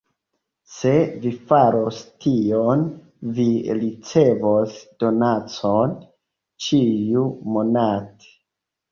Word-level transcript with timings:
Se 0.75 0.91
vi 1.23 1.31
faros 1.49 1.97
tion, 2.25 2.85
vi 3.39 3.45
ricevos 3.81 4.73
donacon 5.03 5.93
ĉiu-monate. 6.69 8.33